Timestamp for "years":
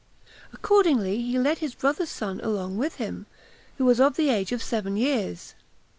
4.97-5.53